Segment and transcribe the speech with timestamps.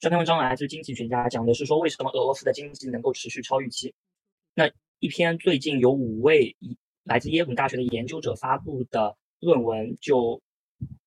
[0.00, 3.92] 这篇文章来自经济学家，讲的是说为什么俄罗斯的经济能够持续超预期。
[4.54, 4.70] 那
[5.00, 6.56] 一篇最近有五位
[7.02, 10.40] 来自耶鲁大学的研究者发布的论文就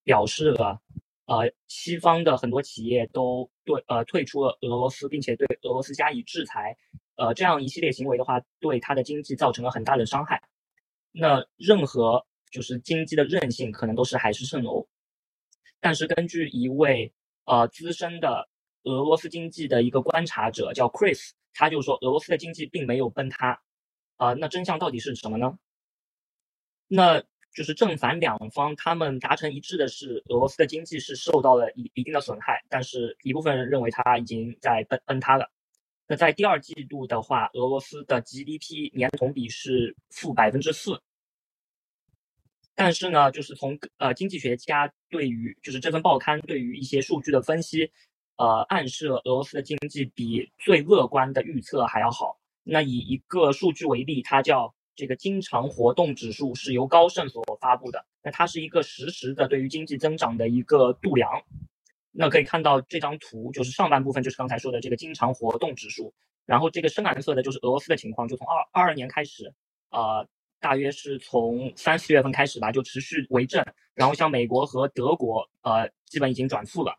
[0.03, 0.81] 表示了，
[1.25, 6.75] 呃，西方的很多企业都对呃退出了俄罗斯，并且对俄罗斯加以制裁，
[7.15, 10.43] 呃，这样一系列行为的话，对它的经济造成了很大的伤害。
[11.13, 14.85] 那任何就是经济的韧性可能都是海市蜃楼，
[15.79, 17.13] 但是根据一位
[17.45, 18.49] 呃资深的
[18.83, 23.61] 俄罗斯经济的一个观察者叫 Chris，他就说俄罗斯的经济并没有崩塌，
[24.17, 25.57] 啊，那真相到底是什么呢？
[26.87, 35.49] 那就是正反两方他们达成一致的是，俄罗斯的经济是受到了一一定的损害，但是一部分人认为它已经在崩崩塌了。
[36.07, 41.01] 那在第二季度的话，俄罗斯的 GDP 年同比是负百分之四。
[42.73, 47.91] 但是呢，就是从呃经济学家对于就是这份报刊对于一些数据的分析，
[48.41, 52.39] 呃，暗示俄罗斯的经济比最乐观的预测还要好。
[52.63, 58.03] 那以一个数据为例，它叫这个经常活动指数，是由高盛所发布的。
[58.23, 61.29] 那它是一个实时的对于经济增长的一个度量。
[62.11, 66.11] 那可以看到这张图，就是上半部分就是刚才说的这个经常活动指数，
[66.47, 69.53] 然后这个深蓝色的就是俄罗斯的情况，就从二二二年开始，
[69.91, 70.27] 呃，
[70.59, 76.97] 大约是从三四月份开始吧，就持续为正，然后像美国和德国，呃，基本已经转负了。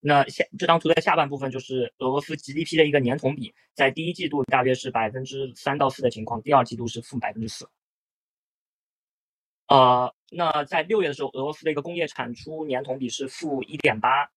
[0.00, 7.68] 那下这张图的下半部分就是俄罗斯 GDP 的一个年同比，在第一季度大约是百分之三到四的情况，第二季度是负百分之四。
[9.68, 14.30] 呃，那在六月的时候，俄罗斯的一个工业产出年同比是负一点八。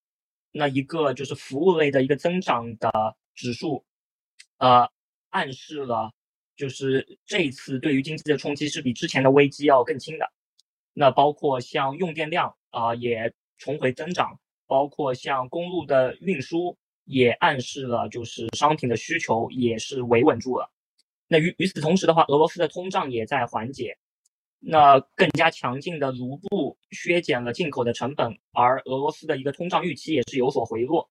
[0.56, 3.84] 那一个就是服务类的一个增长的指数，
[4.60, 4.88] 呃，
[5.32, 6.14] 暗示了
[6.56, 10.32] 就是这一次对于经济的冲击是比之前的危机要更轻的。
[10.94, 20.72] 那包括像用电量啊也重回增长，包括像公路的运输也暗示了就是商品的需求也是维稳住了。
[21.28, 23.98] 那与与此同时的话，俄罗斯的通胀也在缓解。
[24.66, 31.10] 那更加强劲的卢布削减了进口的成本，而俄罗斯的一个通胀预期也是有所回落。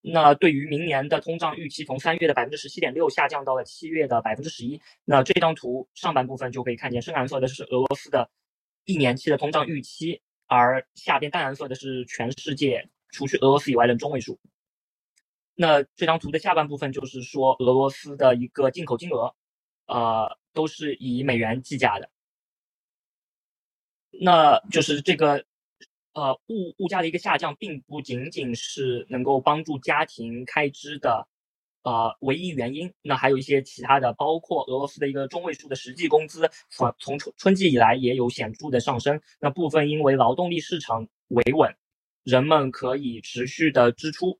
[0.00, 4.80] 那对于明年的通胀预期，从三月的百分之十七点六下降到了七月的百分之十一。
[5.04, 8.30] 那这张图上半部分就可以看见，深蓝色的是俄罗斯的
[8.86, 14.38] 一年期的通胀预期，而下边淡蓝色的是全世界除去俄罗斯以外的中位数。
[15.54, 19.34] 那这张图的下半部分就是说，俄罗斯的一个进口金额，
[19.86, 22.10] 呃，都是以美元计价的。
[24.10, 25.44] 那就是这个，
[26.12, 31.26] 呃，物物价的一个下降，并不仅仅是能够帮助家庭开支的，
[31.86, 32.92] 呃，唯一原因。
[33.00, 39.20] 那还有一些其他的，包括俄罗斯的一个中位数的实际工资，从从春春季以来也有显著的上升。
[39.38, 41.72] 那部分因为劳动力市场维稳，
[42.24, 44.36] 人们可以持续的支出。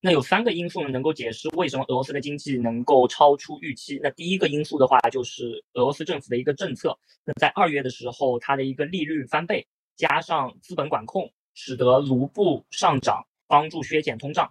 [0.00, 3.98] 那有三个因素呢，能够解释为什么俄罗斯的经济能够超出预期。
[4.00, 6.96] 那第一个因素的话，就是俄罗斯政府的一个政策。
[7.24, 9.66] 那在二月的时候，它的一个利率翻倍，
[9.96, 14.48] 加上资本管控，使得卢布上涨，帮助削减通胀。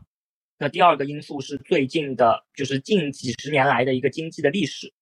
[0.62, 4.94] 那第二个因素是最近的，就是近几十年来的一个经济的历史。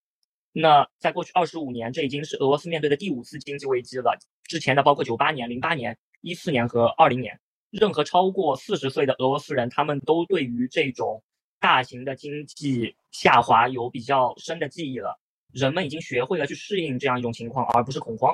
[0.53, 4.17] 那在过去二十五年，这已经是俄罗斯面对的第五次经济危机了。
[4.45, 7.37] 之前的包括九八年、零八年、一四年和二零年。
[7.71, 11.21] 任何超过四十岁的俄罗斯人，他们都对于这种
[11.59, 15.19] 大型的经济下滑有比较深的记忆了。
[15.51, 18.33] 人们已经学会了去适应这样一种情况，而不是恐慌。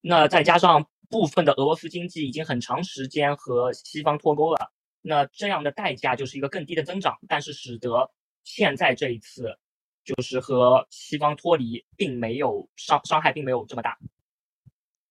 [0.00, 4.72] 那再加上部分的俄罗斯经济已经很长时间和西方脱钩了，
[5.08, 8.10] 那这样的代价就是一个更低的增长，但是使得
[8.42, 9.56] 现在这一次
[10.04, 13.96] 就是和西方脱离，并没有伤伤害并没有这么大。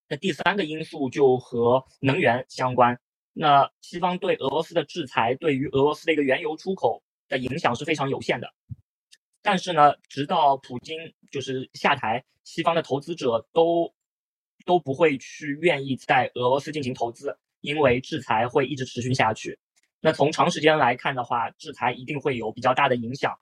[0.09, 2.99] 那第三个因素就和能源相关。
[3.31, 8.53] 那西方对俄罗斯的制裁，对于俄罗斯的一个原油出口的影响是非常有限的。
[9.41, 10.97] 但是呢，直到普京
[11.31, 13.93] 就是下台，西方的投资者都
[14.65, 19.57] 都不会去愿意在俄罗斯进行投资，因为制裁会一直持续下去。
[20.05, 23.35] 那从长时间来看的话，制裁一定会有比较大的影响。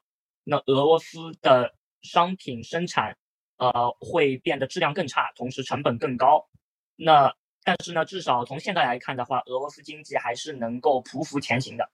[0.46, 3.16] 那俄罗斯的商品生产。
[3.58, 6.50] 呃，会变得质量更差，同时成本更高。
[6.98, 7.34] 那
[7.64, 11.90] 但是呢，至少从现在来看的话，俄罗斯经济还是能够匍匐前行的。